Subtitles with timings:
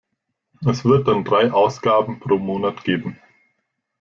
[0.67, 3.19] Es wird dann drei Ausgaben pro Monat geben.